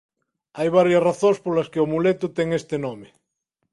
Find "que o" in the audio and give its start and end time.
1.71-1.87